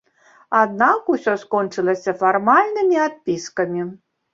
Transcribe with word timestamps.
Аднак 0.61 1.11
усё 1.17 1.35
скончылася 1.43 2.19
фармальнымі 2.25 2.95
адпіскамі. 3.09 3.91